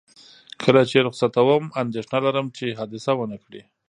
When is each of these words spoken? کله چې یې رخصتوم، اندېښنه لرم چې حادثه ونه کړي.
کله 0.61 0.81
چې 0.89 0.95
یې 0.97 1.05
رخصتوم، 1.07 1.63
اندېښنه 1.81 2.19
لرم 2.25 2.47
چې 2.57 2.77
حادثه 2.79 3.11
ونه 3.17 3.37
کړي. 3.43 3.61